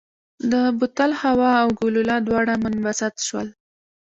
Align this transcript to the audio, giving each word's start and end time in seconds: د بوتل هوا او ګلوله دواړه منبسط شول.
د 0.51 0.53
بوتل 0.77 1.11
هوا 1.21 1.51
او 1.63 1.69
ګلوله 1.79 2.15
دواړه 2.27 2.53
منبسط 2.63 3.15
شول. 3.27 3.47